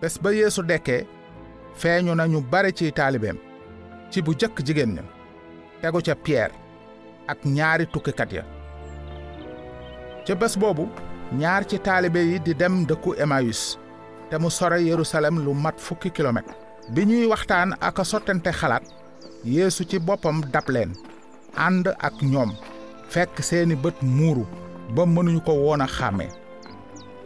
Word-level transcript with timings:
bés 0.00 0.14
ba 0.22 0.30
yeesu 0.32 0.62
dekkee 0.62 1.06
feeñu 1.80 2.14
na 2.14 2.26
ñu 2.26 2.40
bare 2.52 2.72
ci 2.72 2.92
taalibeem 2.92 3.38
ci 4.10 4.22
bu 4.22 4.32
jëkk 4.40 4.56
jigéen 4.66 5.00
tegu 5.80 6.00
ca 6.06 6.14
pierre 6.14 6.54
ak 7.28 7.44
ñaari 7.44 7.86
tukkikat 7.86 8.32
ya. 8.32 8.44
Ca 10.26 10.34
bés 10.34 10.56
boobu 10.58 10.88
ñaar 11.32 11.62
ci 11.68 11.78
taalibe 11.78 12.20
yi 12.30 12.38
di 12.40 12.54
dem 12.54 12.84
dëkku 12.88 13.14
emmaüs 13.22 13.78
te 14.30 14.36
mu 14.38 14.50
sore 14.50 14.78
yerusalem 14.82 15.38
lu 15.44 15.54
mat 15.54 15.78
fukki 15.78 16.10
kilomètre. 16.10 16.54
Bi 16.94 17.04
ñuy 17.06 17.26
waxtaan 17.26 17.74
ak 17.80 18.04
sottante 18.04 18.50
xalaat 18.52 18.82
yeesu 19.44 19.84
ci 19.88 19.98
boppam 19.98 20.40
dab 20.52 20.68
leen 20.68 20.92
ànd 21.56 21.86
ak 21.98 22.14
ñoom 22.22 22.50
fekk 23.08 23.42
seeni 23.42 23.74
bët 23.76 24.02
muuru 24.02 24.44
ba 24.94 25.02
mënuñu 25.06 25.40
ko 25.44 25.52
woon 25.52 25.80
a 25.82 25.86
xàmmee. 25.86 26.28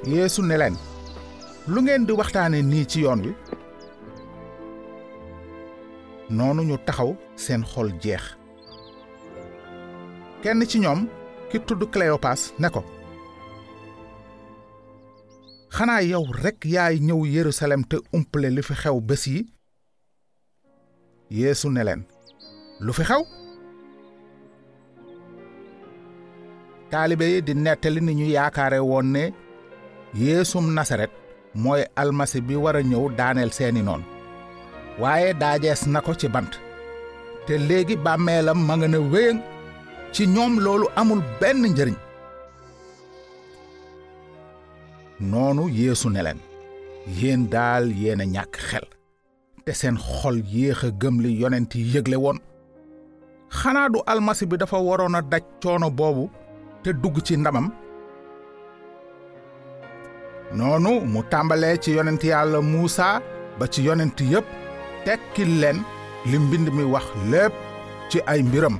Yeesu 0.06 0.42
ne 0.42 0.56
leen 0.58 0.76
lu 1.72 1.80
ngeen 1.82 2.04
di 2.06 2.12
waxtaane 2.20 2.58
nii 2.62 2.84
ci 2.90 2.98
yoon 3.04 3.20
wi 3.24 3.32
noonu 6.36 6.62
ñu 6.68 6.76
taxaw 6.86 7.10
seen 7.44 7.62
xol 7.72 7.88
jeex 8.02 8.24
kenn 10.42 10.60
ci 10.70 10.78
ñoom 10.84 11.00
ki 11.50 11.58
tudd 11.66 11.82
cléopas 11.92 12.40
ne 12.60 12.68
ko 12.74 12.82
xanaa 15.76 16.02
yow 16.10 16.24
rekk 16.42 16.60
yaay 16.74 16.96
ñëw 17.06 17.20
yerusalem 17.34 17.82
te 17.90 17.96
umple 18.16 18.48
li 18.54 18.62
fi 18.68 18.74
xew 18.82 18.96
bés 19.08 19.24
yi 19.32 19.40
yeesu 21.38 21.66
ne 21.70 21.82
leen 21.88 22.02
lu 22.84 22.92
fi 22.92 23.04
xew 23.10 23.22
taalibe 26.90 27.26
yi 27.32 27.38
di 27.46 27.52
nettali 27.54 28.00
ni 28.02 28.12
ñu 28.18 28.26
yaakaare 28.36 28.78
woon 28.90 29.06
ne 29.14 29.24
yeesum 30.22 30.66
nasaret 30.76 31.12
mooy 31.54 31.82
almasi 31.96 32.40
bi 32.40 32.54
war 32.56 32.76
a 32.76 32.82
ñëw 32.82 33.04
daaneel 33.18 33.50
seeni 33.52 33.82
noon. 33.82 34.02
waaye 35.00 35.34
daajees 35.34 35.86
na 35.86 36.00
ko 36.00 36.14
ci 36.14 36.28
bant. 36.28 36.52
te 37.46 37.54
léegi 37.68 37.96
bàmmeelam 37.96 38.58
ma 38.66 38.74
nga 38.76 38.88
ne 38.88 38.98
wéyëng 39.12 39.40
ci 40.12 40.26
ñoom 40.26 40.52
loolu 40.64 40.86
amul 40.96 41.22
benn 41.40 41.62
njëriñ. 41.72 41.96
noonu 45.20 45.68
yeesu 45.68 46.08
ne 46.10 46.22
leen 46.26 46.40
yéen 47.18 47.42
daal 47.52 47.84
yéen 47.92 48.20
a 48.20 48.24
ñàkk 48.24 48.54
xel. 48.68 48.86
te 49.64 49.72
seen 49.72 49.96
xol 49.96 50.36
yéex 50.54 50.84
a 50.84 50.88
gëm 51.00 51.16
li 51.22 51.30
yonent 51.40 51.70
yi 51.74 51.84
yëgle 51.94 52.16
woon. 52.16 52.38
xanaa 53.58 53.88
du 53.92 53.98
almasi 54.06 54.44
bi 54.46 54.56
dafa 54.56 54.78
waroon 54.78 55.14
a 55.18 55.22
daj 55.22 55.42
coono 55.62 55.90
boobu 55.90 56.24
te 56.82 56.90
dugg 56.92 57.16
ci 57.26 57.36
ndamam? 57.36 57.70
Noonu 60.58 60.92
mu 61.12 61.20
tàmbalee 61.30 61.76
ci 61.82 61.90
yonent 61.96 62.22
yàlla 62.30 62.58
muusa 62.62 63.20
ba 63.58 63.64
ci 63.72 63.80
yonent 63.86 64.18
yépp 64.32 64.46
tekkil 65.04 65.50
leen 65.60 65.78
li 66.30 66.38
mbind 66.38 66.68
mi 66.76 66.84
wax 66.94 67.06
lépp 67.30 67.54
ci 68.10 68.18
ay 68.26 68.40
mbiram 68.42 68.76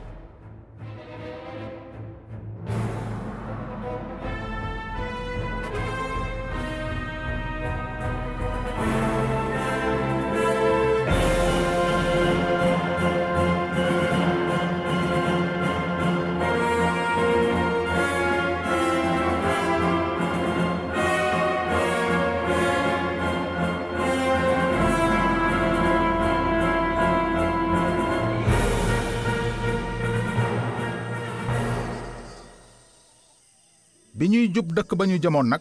bi 34.25 34.31
ñuy 34.33 34.49
jub 34.55 34.73
dëkk 34.73 34.91
ba 34.97 35.05
ñu 35.07 35.19
jëmoon 35.23 35.49
nag 35.53 35.61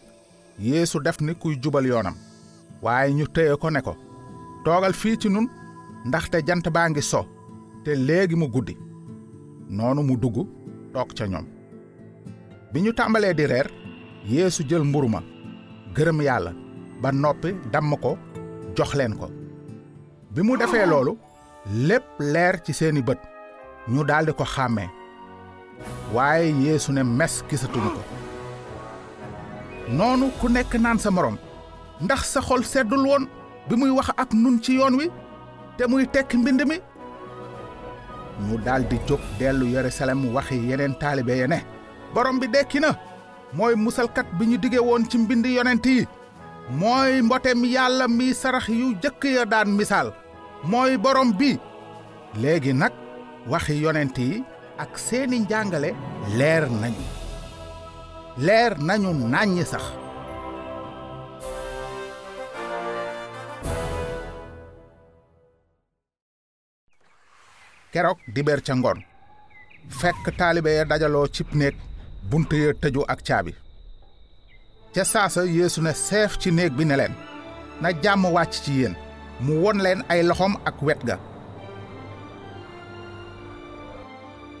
yeesu 0.58 0.98
def 1.04 1.20
ni 1.20 1.34
kuy 1.34 1.58
jubal 1.62 1.84
yoonam. 1.86 2.14
Waaye 2.82 3.12
ñu 3.12 3.26
téye 3.28 3.56
ko 3.60 3.68
ne 3.70 3.80
ko 3.82 3.92
toogal 4.64 4.94
fii 5.00 5.18
ci 5.20 5.28
nun 5.28 5.46
ndaxte 6.08 6.36
jant 6.46 6.66
baa 6.72 6.88
ngi 6.88 7.02
so 7.02 7.20
te 7.84 7.90
léegi 7.94 8.34
mu 8.36 8.46
guddi. 8.48 8.74
Noonu 9.68 10.02
mu 10.02 10.16
dugg 10.16 10.36
toog 10.94 11.10
ca 11.16 11.26
ñoom. 11.26 11.44
Bi 12.72 12.80
ñu 12.80 12.92
tàmbalee 12.94 13.34
di 13.34 13.44
reer 13.46 13.68
yeesu 14.32 14.62
jël 14.68 14.84
mburu 14.84 15.08
ma 15.08 15.20
gërëm 15.94 16.22
yàlla 16.22 16.52
ba 17.02 17.12
noppi 17.12 17.52
damm 17.72 17.94
ko 18.00 18.16
jox 18.76 18.94
leen 18.94 19.14
ko. 19.20 19.28
Bi 20.34 20.40
mu 20.42 20.56
defee 20.56 20.86
loolu 20.86 21.18
lépp 21.88 22.04
leer 22.18 22.62
ci 22.64 22.72
seeni 22.72 23.02
bët 23.02 23.20
ñu 23.92 24.04
daldi 24.04 24.32
ko 24.32 24.44
xàmmee. 24.44 24.88
Waaye 26.14 26.48
yeesu 26.64 26.92
ne 26.92 27.02
mes 27.02 27.44
gisatuñu 27.50 27.90
ko 27.96 28.13
noonu 29.88 30.30
ku 30.40 30.48
nekk 30.48 30.74
naan 30.80 30.98
sa 30.98 31.10
morom. 31.10 31.36
ndax 32.00 32.22
sa 32.32 32.40
xol 32.40 32.62
seddul 32.64 33.06
woon 33.06 33.24
bi 33.68 33.76
muy 33.76 33.90
wax 33.90 34.08
ak 34.16 34.32
nun 34.34 34.60
ci 34.62 34.74
yoon 34.78 34.94
wi 34.98 35.06
te 35.76 35.86
muy 35.86 36.06
tekki 36.06 36.36
mbind 36.36 36.62
mi? 36.66 36.76
ñu 38.46 38.58
daldi 38.64 38.98
jóg 39.08 39.20
dellu 39.38 39.66
yerusalem 39.66 40.34
waxi 40.34 40.56
yeneen 40.68 40.94
taalibe 40.98 41.36
ya 41.38 41.46
ne 41.46 41.58
borom 42.14 42.38
bi 42.40 42.46
dekki 42.48 42.80
na. 42.80 42.90
mooy 43.52 43.74
musalkat 43.76 44.26
bi 44.38 44.46
ñu 44.46 44.56
dige 44.58 44.78
woon 44.78 45.04
ci 45.10 45.18
mbind 45.18 45.46
yonent 45.46 45.86
yi. 45.86 46.06
mooy 46.70 47.22
mbotem 47.22 47.64
yàlla 47.64 48.08
mi 48.08 48.34
sarax 48.34 48.68
yu 48.68 48.94
jëkk 49.02 49.24
ya 49.24 49.44
daan 49.44 49.68
misaal. 49.78 50.12
mooy 50.64 50.96
borom 50.96 51.32
bi. 51.38 51.58
Léegi 52.42 52.72
nag 52.74 52.92
waxi 53.46 53.74
yonent 53.82 54.18
yi 54.18 54.42
ak 54.78 54.98
seeni 54.98 55.38
njàngale 55.40 55.90
leer 56.38 56.64
nañu 56.70 57.04
leer 58.36 58.74
nañu 58.82 59.12
nàññ 59.32 59.64
sax. 59.64 59.82
Keroog 67.92 68.18
dibeer 68.34 68.60
ca 68.66 68.74
ngoon 68.74 69.00
fekk 70.00 70.24
taalibe 70.38 70.70
ya 70.74 70.84
dajaloo 70.84 71.26
cib 71.34 71.48
néeg 71.54 71.74
bunt 72.30 72.50
ya 72.52 72.72
tëju 72.82 73.02
ak 73.12 73.20
caabi. 73.26 73.52
Ca 74.94 75.04
saasa 75.04 75.44
yeesu 75.44 75.80
ne 75.82 75.92
seef 75.92 76.38
ci 76.40 76.50
néeg 76.50 76.72
bi 76.76 76.84
ne 76.84 76.96
leen 76.96 77.14
na 77.80 77.88
jàmm 78.02 78.24
wàcc 78.34 78.54
ci 78.64 78.72
yéen 78.80 78.94
mu 79.40 79.52
won 79.62 79.78
leen 79.84 80.02
ay 80.08 80.22
loxoom 80.22 80.54
ak 80.68 80.82
wet 80.82 81.00
ga. 81.06 81.16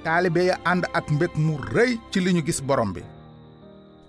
Taalibe 0.04 0.42
ya 0.44 0.56
ànd 0.64 0.84
ak 0.98 1.06
mbég 1.10 1.32
mu 1.36 1.54
rëy 1.74 1.92
ci 2.10 2.20
li 2.20 2.32
ñu 2.34 2.42
gis 2.46 2.60
borom 2.62 2.92
bi 2.92 3.02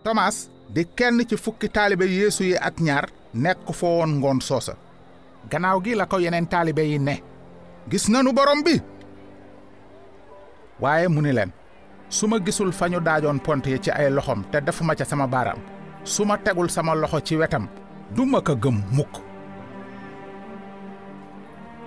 tomaas 0.06 0.38
di 0.70 0.86
kenn 0.98 1.18
ci 1.26 1.36
fukki 1.38 1.68
taalibe 1.76 2.06
yeesu 2.06 2.44
yi 2.50 2.56
ak 2.68 2.78
ñaar 2.88 3.06
nekk 3.34 3.66
fa 3.74 3.88
woon 3.88 4.12
ngoon 4.22 4.40
soosa. 4.48 4.74
Gannaaw 5.50 5.78
gi 5.86 5.94
la 5.98 6.06
ko 6.06 6.18
yeneen 6.24 6.48
taalibe 6.54 6.84
yi 6.92 6.98
ne 7.00 7.16
gis 7.90 8.06
nanu 8.10 8.30
borom 8.38 8.62
bi. 8.66 8.76
Waaye 10.80 11.08
mu 11.08 11.22
ni 11.22 11.32
leen 11.34 11.52
gisul 12.46 12.72
fa 12.72 12.86
ñu 12.90 13.00
daajoon 13.02 13.40
pont 13.46 13.66
yi 13.66 13.80
ci 13.84 13.90
ay 13.92 14.10
loxom 14.12 14.44
te 14.52 14.62
defuma 14.62 14.96
ca 14.96 15.06
sama 15.06 15.28
baaraam 15.28 15.58
su 16.04 16.24
ma 16.26 16.38
tegul 16.38 16.70
sama 16.70 16.94
loxo 16.96 17.20
ci 17.28 17.36
wetam 17.36 17.68
du 18.16 18.26
ma 18.26 18.42
ko 18.42 18.54
gëm 18.56 18.78
mukk. 18.92 19.14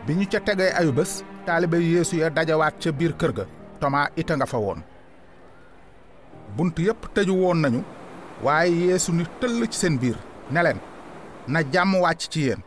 Bi 0.07 0.13
ñu 0.15 0.27
ca 0.33 0.41
tegee 0.41 0.73
ayu 0.79 0.93
bés 0.93 1.23
taalibe 1.47 1.75
yeesu 1.79 2.17
ya 2.17 2.31
dajawaat 2.31 2.75
ca 2.83 2.91
biir 2.93 3.13
kër 3.21 3.33
ga 3.33 3.45
tomaa 3.81 4.09
ita 4.17 4.35
nga 4.37 4.47
fa 4.47 4.59
woon. 4.59 4.81
Bunt 6.57 6.79
yépp 6.79 7.03
tëju 7.15 7.33
woon 7.43 7.61
nañu 7.63 7.83
waaye 8.43 8.73
yeesu 8.89 9.13
ni 9.13 9.25
tëll 9.41 9.67
ci 9.71 9.79
seen 9.79 9.99
biir 9.99 10.17
ne 10.51 10.61
leen 10.63 10.79
na 11.49 11.61
jàmm 11.73 11.95
wàcc 12.03 12.29
ci 12.33 12.41
yéen. 12.47 12.63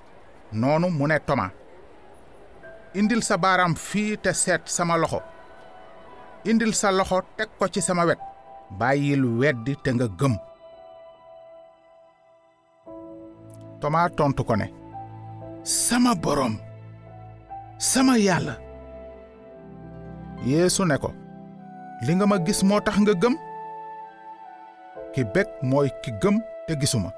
Noonu 0.53 0.89
mu 0.89 1.07
ne 1.07 1.17
toma 1.25 1.49
indil 2.93 3.21
sa 3.23 3.37
baaraam 3.37 3.73
fii 3.75 4.17
te 4.23 4.33
seet 4.33 4.61
sama 4.67 4.97
loxo. 4.97 5.21
Indil 6.45 6.73
sa 6.73 6.91
loxo 6.91 7.21
teg 7.37 7.49
ko 7.59 7.67
ci 7.67 7.81
sama 7.81 8.03
wet. 8.05 8.19
Bàyyil 8.79 9.23
weddi 9.39 9.75
te 9.83 9.89
nga 9.93 10.07
gëm. 10.19 10.35
Toma 13.81 14.09
tontu 14.09 14.43
ko 14.43 14.55
ne 14.55 14.67
sama 15.63 16.15
boroom 16.15 16.55
sama 17.77 18.17
yàlla. 18.17 18.55
Yeesu 20.45 20.85
ne 20.85 20.97
ko 20.97 21.13
li 22.05 22.13
nga 22.15 22.25
ma 22.27 22.37
gis 22.45 22.63
moo 22.63 22.81
tax 22.81 22.97
nga 22.99 23.13
gëm 23.13 23.35
ki 25.13 25.23
mooy 25.63 25.89
ki 26.03 26.11
te 26.67 26.75
gisuma. 26.79 27.11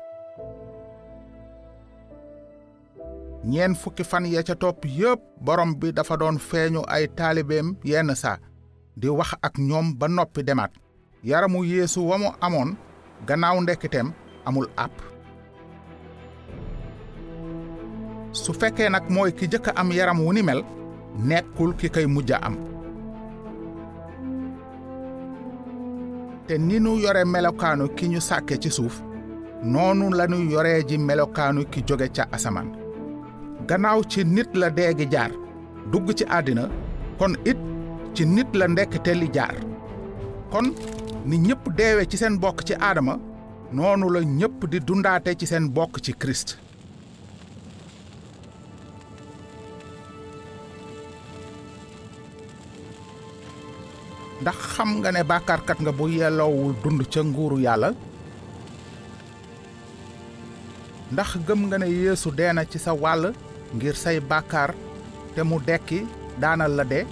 Ñeen 3.46 3.76
fukki 3.76 4.04
fan 4.04 4.26
ya 4.26 4.44
ca 4.44 4.56
topp 4.56 4.86
yépp 4.86 5.20
borom 5.42 5.76
bi 5.76 5.92
dafa 5.94 6.18
doon 6.18 6.38
feeñu 6.40 6.82
ay 6.88 7.08
taalibeem 7.16 7.76
yenn 7.84 8.16
saa 8.16 8.38
di 8.96 9.08
wax 9.10 9.34
ak 9.42 9.58
ñoom 9.58 9.94
ba 10.00 10.08
noppi 10.08 10.44
demaat. 10.44 10.72
Yaramu 11.24 11.64
yeesu 11.66 12.08
wa 12.10 12.18
mu 12.18 12.28
amoon 12.42 12.76
gannaaw 13.28 13.62
ndekkiteem 13.62 14.14
amul 14.46 14.68
àpp. 14.78 14.92
Su 18.32 18.54
fekkee 18.54 18.90
nag 18.90 19.10
mooy 19.10 19.32
ki 19.34 19.48
jëkk 19.48 19.68
am 19.76 19.92
yaram 19.92 20.20
wu 20.26 20.34
ni 20.34 20.42
mel 20.44 20.64
nekkul 21.20 21.76
ki 21.76 21.90
kay 21.90 22.06
mujj 22.06 22.32
am. 22.32 22.73
Te 26.48 26.58
ni 26.58 26.80
nu 26.80 26.98
yore 27.04 27.24
melokaanu 27.26 27.88
ki 27.98 28.06
ñu 28.12 28.20
sàkke 28.30 28.56
ci 28.62 28.70
suuf 28.78 28.96
noonu 29.64 30.10
lanu 30.18 30.38
yoree 30.52 30.84
ji 30.90 30.98
melokaanu 30.98 31.66
ki 31.72 31.84
jóge 31.88 32.08
ca 32.16 32.24
asamaan. 32.32 32.70
Gannaaw 33.68 34.02
ci 34.12 34.24
nit 34.26 34.50
la 34.62 34.70
dee 34.70 34.94
gi 34.98 35.06
jaar 35.14 35.32
dugg 35.92 36.08
ci 36.18 36.26
àddina 36.38 36.64
kon 37.20 37.34
it 37.46 37.58
ci 38.14 38.26
nit 38.26 38.50
la 38.60 38.68
ndekkite 38.68 39.14
li 39.22 39.28
jaar. 39.34 39.56
Kon 40.52 40.68
ni 41.26 41.38
ñëpp 41.38 41.64
deewe 41.78 42.06
ci 42.10 42.18
seen 42.18 42.38
bokk 42.40 42.64
ci 42.68 42.74
aadama 42.74 43.18
noonu 43.72 44.10
la 44.14 44.20
ñëpp 44.22 44.68
di 44.72 44.80
dundaate 44.80 45.36
ci 45.40 45.46
seen 45.46 45.70
bokk 45.76 46.02
ci 46.04 46.12
Christ 46.14 46.58
ndax 54.44 54.58
xam 54.76 54.90
nga 55.00 55.10
ne 55.16 55.22
bàkkaarkat 55.32 55.78
nga 55.84 55.92
bu 55.98 56.06
yelloowul 56.20 56.74
dund 56.84 57.02
ca 57.14 57.22
nguuru 57.24 57.58
yàlla? 57.66 57.90
Ndax 61.14 61.30
gëm 61.48 61.62
nga 61.68 61.78
ne 61.80 61.88
yeesu 62.02 62.30
dee 62.38 62.52
na 62.54 62.64
ci 62.72 62.78
sa 62.86 62.92
wàll 63.04 63.24
ngir 63.76 63.96
say 64.04 64.18
bàkkaar 64.32 64.72
te 65.34 65.42
mu 65.50 65.58
dekki 65.68 66.00
daanal 66.42 66.72
la 66.78 66.84
dee? 66.92 67.06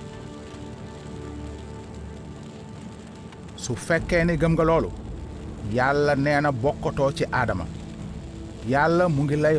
Su 3.63 3.71
fekkee 3.87 4.23
ni 4.25 4.33
gëm 4.41 4.53
nga 4.55 4.63
loolu 4.69 4.89
yàlla 5.77 6.13
nee 6.15 6.39
na 6.41 6.51
bokkatoo 6.63 7.11
ci 7.17 7.23
aadama 7.39 7.65
yàlla 8.71 9.03
mu 9.15 9.21
ngi 9.23 9.35
lay 9.43 9.57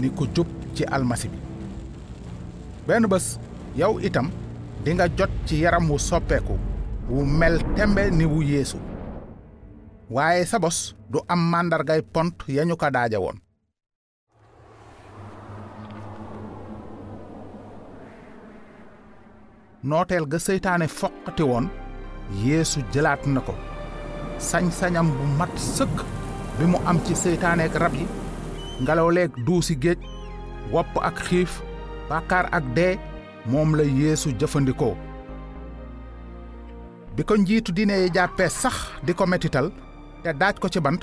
ni 0.00 0.08
ku 0.16 0.24
jub 0.34 0.48
ci 0.76 0.82
almasi 0.94 1.28
bi. 1.32 1.38
Benn 2.86 3.06
bés 3.12 3.26
yow 3.80 3.92
itam 4.08 4.28
di 4.84 4.90
nga 4.94 5.06
jot 5.18 5.30
ci 5.46 5.54
yaram 5.62 5.90
wu 5.90 5.98
soppeeku 5.98 6.56
wu 7.08 7.24
mel 7.26 7.58
tembe 7.74 8.10
ni 8.10 8.24
wu 8.24 8.42
yeesu. 8.42 8.78
Waaye 10.10 10.44
sa 10.46 10.58
bos 10.58 10.94
du 11.10 11.18
am 11.28 11.40
màndargay 11.50 12.02
pont 12.02 12.34
ya 12.48 12.64
ñu 12.64 12.76
ko 12.76 12.90
daaje 12.90 13.16
woon. 13.16 13.38
Nooteel 19.82 20.26
ga 20.30 20.38
seytaane 20.38 20.86
foqati 20.88 21.42
woon 21.42 21.66
yeesu 22.44 22.80
jëlaat 22.92 23.26
na 23.26 23.40
ko. 23.40 23.54
Sañ-sañam 24.38 25.08
bu 25.16 25.24
mat 25.38 25.52
sëkk 25.58 25.96
bi 26.58 26.64
mu 26.70 26.78
am 26.86 26.98
ci 27.04 27.14
seytaaneek 27.14 27.74
rab 27.82 27.94
yi 27.94 28.06
ngelaw 28.82 29.08
duusi 29.46 29.74
géej 29.82 29.98
wopp 30.72 30.92
ak 31.02 31.16
xiif 31.26 31.62
bàkkaar 32.08 32.46
ak 32.52 32.64
dee 32.76 32.98
moom 33.46 33.74
la 33.76 33.82
yeesu 33.82 34.30
jëfandikoo. 34.38 35.11
Bi 37.16 37.22
ko 37.24 37.36
njiitu 37.36 37.72
diine 37.72 37.92
yi 38.02 38.10
jàppee 38.14 38.48
sax 38.48 38.74
di 39.06 39.12
ko 39.14 39.26
metital 39.26 39.66
te 40.22 40.30
daaj 40.40 40.56
ko 40.60 40.68
ci 40.68 40.80
bant 40.80 41.02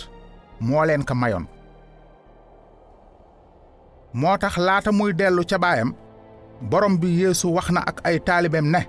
moo 0.60 0.86
leen 0.86 1.04
ko 1.06 1.14
mayoon. 1.16 1.46
Moo 4.14 4.38
tax 4.38 4.58
laata 4.58 4.92
muy 4.92 5.14
dellu 5.14 5.44
ca 5.50 5.58
baayam 5.58 5.94
borom 6.70 6.98
bi 7.02 7.08
yeesu 7.22 7.48
wax 7.56 7.70
na 7.72 7.82
ak 7.90 7.98
ay 8.08 8.18
taalibeem 8.28 8.68
ne 8.74 8.82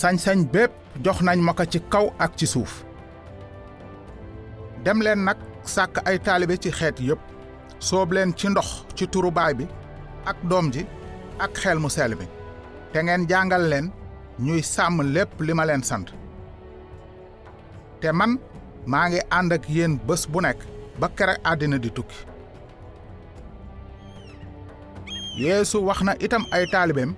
sañ-sañ 0.00 0.38
bépp 0.52 0.72
jox 1.04 1.18
nañ 1.22 1.38
ma 1.40 1.52
ko 1.54 1.64
ci 1.64 1.78
kaw 1.92 2.06
ak 2.18 2.36
ci 2.36 2.46
suuf. 2.46 2.84
Dem 4.84 5.00
leen 5.02 5.24
nag 5.24 5.36
sàkk 5.64 5.96
ay 6.08 6.18
taalibe 6.18 6.56
ci 6.62 6.70
xeet 6.70 7.00
yépp 7.00 7.20
soob 7.78 8.12
leen 8.12 8.34
ci 8.36 8.48
ndox 8.48 8.84
ci 8.96 9.06
turu 9.08 9.30
baay 9.30 9.54
bi 9.54 9.66
ak 10.26 10.36
doom 10.50 10.70
ji 10.72 10.82
ak 11.38 11.52
xel 11.60 11.78
mu 11.78 11.88
mi 12.20 12.26
te 12.92 12.98
ngeen 13.02 13.26
jàngal 13.28 13.64
leen 13.70 13.86
ñuy 14.38 14.62
sàmm 14.62 15.00
lépp 15.14 15.40
li 15.40 15.52
ma 15.54 15.64
leen 15.66 15.82
sant. 15.82 16.06
Te 18.00 18.12
man 18.12 18.38
maa 18.86 19.08
ngi 19.08 19.20
ànd 19.30 19.52
ak 19.52 19.68
yéen 19.68 19.98
bés 20.06 20.26
bu 20.32 20.40
nekk 20.40 20.60
ba 21.00 21.08
kere 21.16 21.34
àddina 21.44 21.78
di 21.78 21.90
tukki. 21.90 22.18
Yeesu 25.38 25.78
wax 25.86 26.02
na 26.02 26.12
itam 26.24 26.44
ay 26.54 26.64
taalibeem 26.72 27.14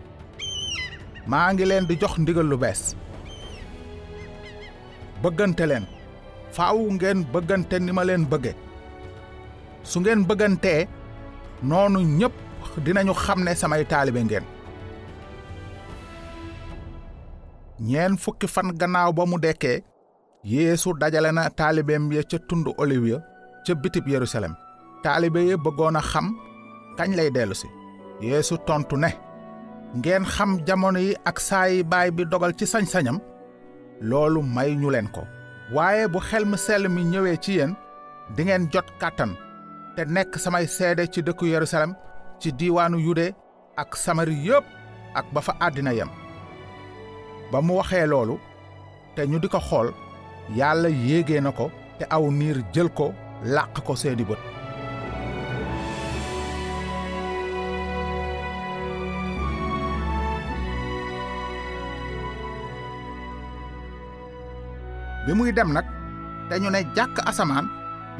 maa 1.26 1.52
ngi 1.52 1.64
leen 1.64 1.86
di 1.88 1.94
jox 2.00 2.14
ndigal 2.18 2.46
lu 2.50 2.56
bees. 2.56 2.94
Bëggante 5.22 5.64
leen. 5.66 5.86
Faaw 6.52 6.78
ngeen 6.96 7.24
bëggante 7.32 7.76
ni 7.80 7.92
ma 7.92 8.04
leen 8.04 8.24
bëgge. 8.32 8.52
Su 9.82 10.00
ngeen 10.00 10.24
bëggantee 10.28 10.88
noonu 11.62 12.00
ñépp 12.18 12.34
dinañu 12.84 13.14
xam 13.14 13.40
ne 13.44 13.54
samay 13.54 13.84
taalibe 13.90 14.20
ngeen 14.24 14.44
ñeen 17.80 18.16
fukki 18.16 18.46
fan 18.48 18.72
gannaaw 18.80 19.12
ba 19.12 19.26
mu 19.26 19.38
dekkee 19.38 19.82
yeesu 20.44 20.92
dajale 21.00 21.32
na 21.32 21.50
taalibeem 21.50 22.12
ya 22.12 22.22
ca 22.30 22.38
tund 22.48 22.66
oliw 22.78 23.04
ya 23.06 23.18
ca 23.66 23.74
bitib 23.74 24.08
yerusalem. 24.08 24.54
Taalibe 25.02 25.40
ya 25.48 25.56
bëggoon 25.56 25.96
a 25.96 26.02
xam 26.10 26.26
kañ 26.98 27.10
lay 27.16 27.30
dellu 27.30 27.54
si. 27.54 27.68
Yeesu 28.20 28.54
tontu 28.66 28.96
ne 28.96 29.10
ngeen 29.98 30.24
xam 30.24 30.50
jamono 30.66 30.98
yi 31.06 31.12
ak 31.24 31.40
saa 31.40 31.66
yi 31.68 31.82
baay 31.90 32.10
bi 32.16 32.22
dogal 32.24 32.52
ci 32.58 32.64
sañ-sañam? 32.72 33.18
Loolu 34.00 34.40
may 34.42 34.70
ñu 34.80 34.90
leen 34.90 35.08
ko. 35.14 35.22
Waaye 35.74 36.08
bu 36.12 36.18
xel 36.28 36.44
sell 36.58 36.88
mi 36.88 37.02
ñëwee 37.04 37.36
ci 37.44 37.52
yéen 37.58 37.72
dingeen 38.36 38.68
jot 38.72 38.86
kàttan 39.00 39.32
te 39.96 40.04
nekk 40.04 40.32
samay 40.38 40.66
seede 40.66 41.06
ci 41.12 41.20
dëkku 41.22 41.46
yerusalem 41.46 41.92
ci 42.40 42.52
diiwaanu 42.52 42.98
yude 43.06 43.26
ak 43.76 43.96
samari 43.96 44.34
yépp 44.46 44.64
ak 45.14 45.26
ba 45.32 45.40
fa 45.40 45.52
àddina 45.66 45.92
yem 45.98 46.10
ba 47.52 47.58
mu 47.62 47.72
waxee 47.78 48.06
loolu 48.06 48.36
te 49.14 49.22
ñu 49.26 49.38
di 49.42 49.48
ko 49.48 49.58
xool 49.68 49.88
yàlla 50.58 50.88
yéegee 50.88 51.40
na 51.40 51.50
ko 51.52 51.70
te 51.98 52.04
aw 52.10 52.24
niir 52.30 52.58
jël 52.74 52.88
ko 52.98 53.12
làq 53.44 53.74
ko 53.86 53.94
seeni 53.96 54.24
bët. 54.24 54.38
Bi 65.26 65.32
muy 65.34 65.52
dem 65.52 65.72
nag 65.72 65.86
te 66.48 66.54
ñu 66.60 66.70
ne 66.70 66.80
jàkk 66.96 67.16
asamaan 67.26 67.66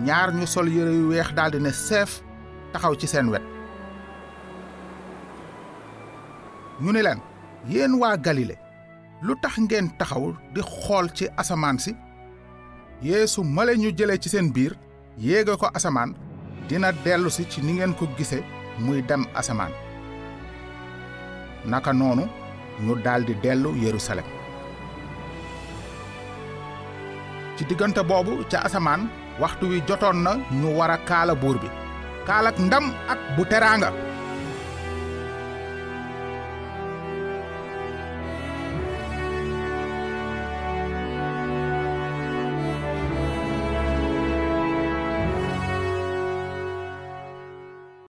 ñaar 0.06 0.32
ñu 0.34 0.46
sol 0.46 0.68
yére 0.68 0.92
yu 0.92 1.08
weex 1.10 1.30
ne 1.60 1.70
seef 1.72 2.20
taxaw 2.72 2.94
ci 3.00 3.06
seen 3.06 3.28
wet. 3.28 3.42
Ñu 6.80 6.92
ni 6.92 7.02
leen 7.02 7.20
yéen 7.68 7.94
waa 7.94 8.16
galile 8.16 8.65
lu 9.22 9.34
tax 9.42 9.56
ngeen 9.58 9.88
taxaw 9.98 10.34
di 10.54 10.60
xool 10.62 11.06
ci 11.16 11.24
asamaan 11.40 11.78
si? 11.78 11.92
Yeesu 13.02 13.42
male 13.44 13.76
ñu 13.76 13.90
jële 13.96 14.18
ci 14.20 14.28
seen 14.28 14.52
biir 14.52 14.72
yéege 15.18 15.56
ko 15.56 15.66
asamaan 15.74 16.14
dina 16.68 16.92
dellu 17.04 17.30
si 17.30 17.44
ci 17.48 17.60
ni 17.62 17.72
ngeen 17.72 17.94
ko 17.94 18.06
gise 18.16 18.38
muy 18.78 19.02
dem 19.02 19.24
asamaan. 19.34 19.72
Naka 21.64 21.92
noonu 21.92 22.24
ñu 22.84 22.94
daldi 23.04 23.34
dellu 23.42 23.74
yerusalem. 23.76 24.24
Ci 27.56 27.64
diggante 27.64 28.02
boobu 28.04 28.44
ca 28.50 28.58
asamaan 28.66 29.08
waxtu 29.40 29.66
wi 29.70 29.80
jotoon 29.88 30.18
na 30.22 30.32
ñu 30.60 30.68
war 30.78 30.90
a 30.90 30.98
kaala 30.98 31.34
buur 31.34 31.58
bi. 31.62 31.68
Kaalak 32.26 32.58
ndam 32.58 32.84
ak 33.08 33.18
bu 33.36 33.44
teraanga 33.44 33.92